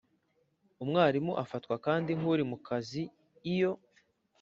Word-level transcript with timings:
Umwarimu 0.83 1.31
afatwa 1.43 1.75
kandi 1.85 2.11
nk 2.19 2.25
uri 2.33 2.43
mu 2.51 2.57
kazi 2.67 3.03
iyo 3.53 3.71